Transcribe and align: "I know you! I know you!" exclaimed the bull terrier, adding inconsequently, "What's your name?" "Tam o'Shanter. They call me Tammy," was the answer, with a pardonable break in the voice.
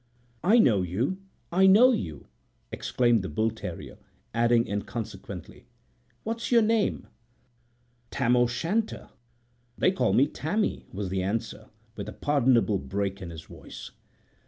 "I 0.43 0.57
know 0.57 0.81
you! 0.81 1.19
I 1.51 1.67
know 1.67 1.91
you!" 1.91 2.25
exclaimed 2.71 3.21
the 3.21 3.29
bull 3.29 3.51
terrier, 3.51 3.99
adding 4.33 4.67
inconsequently, 4.67 5.67
"What's 6.23 6.51
your 6.51 6.63
name?" 6.63 7.05
"Tam 8.09 8.35
o'Shanter. 8.35 9.09
They 9.77 9.91
call 9.91 10.13
me 10.13 10.25
Tammy," 10.25 10.87
was 10.91 11.09
the 11.09 11.21
answer, 11.21 11.69
with 11.95 12.09
a 12.09 12.13
pardonable 12.13 12.79
break 12.79 13.21
in 13.21 13.29
the 13.29 13.37
voice. 13.37 13.91